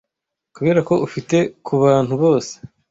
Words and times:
kuberako 0.55 0.93
ufite 1.07 1.37
kubantu 1.65 2.13
bose 2.23 2.53